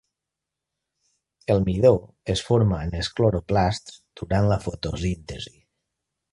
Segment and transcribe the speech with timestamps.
[1.55, 1.91] El midó
[2.35, 5.59] es forma en els cloroplasts durant la fotosíntesi.